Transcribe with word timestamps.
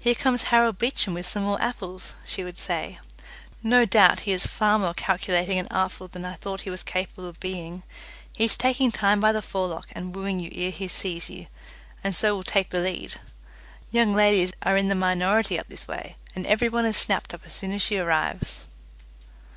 "Here 0.00 0.16
comes 0.16 0.42
Harry 0.50 0.72
Beecham 0.72 1.14
with 1.14 1.24
some 1.24 1.44
more 1.44 1.62
apples," 1.62 2.16
she 2.24 2.42
would 2.42 2.58
say. 2.58 2.98
"No 3.62 3.84
doubt 3.84 4.18
he 4.26 4.32
is 4.32 4.44
far 4.44 4.76
more 4.76 4.92
calculating 4.92 5.56
and 5.56 5.68
artful 5.70 6.08
than 6.08 6.24
I 6.24 6.34
thought 6.34 6.62
he 6.62 6.70
was 6.70 6.82
capable 6.82 7.28
of 7.28 7.38
being. 7.38 7.84
He 8.34 8.42
is 8.46 8.56
taking 8.56 8.90
time 8.90 9.20
by 9.20 9.30
the 9.30 9.40
forelock 9.40 9.86
and 9.92 10.16
wooing 10.16 10.40
you 10.40 10.50
ere 10.52 10.72
he 10.72 10.88
sees 10.88 11.30
you, 11.30 11.46
and 12.02 12.12
so 12.12 12.34
will 12.34 12.42
take 12.42 12.70
the 12.70 12.80
lead. 12.80 13.20
Young 13.92 14.12
ladies 14.12 14.52
are 14.62 14.76
in 14.76 14.88
the 14.88 14.96
minority 14.96 15.60
up 15.60 15.68
this 15.68 15.86
way, 15.86 16.16
and 16.34 16.44
every 16.48 16.68
one 16.68 16.84
is 16.84 16.96
snapped 16.96 17.32
up 17.32 17.42
as 17.46 17.52
soon 17.52 17.70
as 17.70 17.82
she 17.82 17.98
arrives." 17.98 18.62